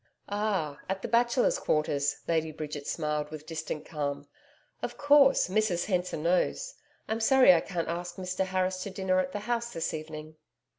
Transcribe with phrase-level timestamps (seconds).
[0.29, 0.79] 'Ah!
[0.89, 4.27] at the Bachelors' Quarters,' Lady Bridget smiled with distant calm.
[4.81, 6.73] 'Of course, Mrs Hensor knows.
[7.07, 10.37] I'm sorry I can't ask Mr Harris to dinner at the house this evening.'